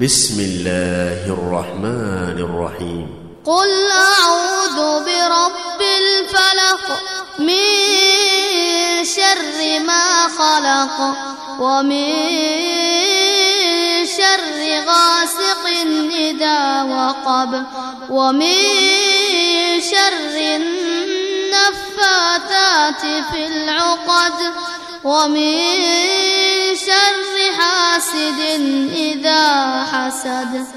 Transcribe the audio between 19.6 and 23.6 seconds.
شر النفاثات في